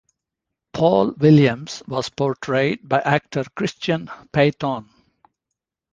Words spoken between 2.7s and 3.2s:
by